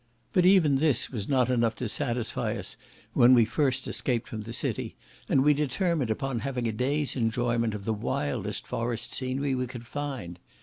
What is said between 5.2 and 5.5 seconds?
and